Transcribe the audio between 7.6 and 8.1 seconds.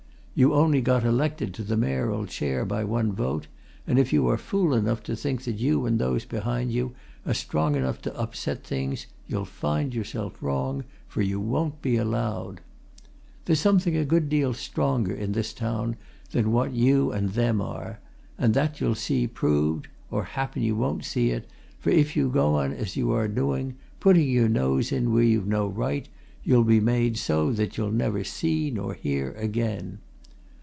enough